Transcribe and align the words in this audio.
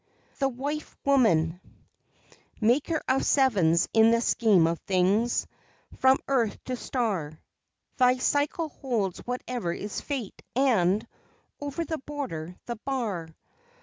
THE 0.39 0.49
WIFE 0.49 0.97
WOMAN 1.05 1.61
Maker 2.59 3.03
of 3.07 3.23
Sevens 3.23 3.87
in 3.93 4.09
the 4.09 4.19
scheme 4.19 4.65
of 4.65 4.79
things 4.79 5.45
From 5.99 6.17
earth 6.27 6.57
to 6.63 6.75
star; 6.75 7.39
Thy 7.97 8.17
cycle 8.17 8.69
holds 8.69 9.19
whatever 9.19 9.71
is 9.71 10.01
fate, 10.01 10.41
and 10.55 11.07
Over 11.59 11.85
the 11.85 11.99
border 11.99 12.55
the 12.65 12.77
bar. 12.77 13.29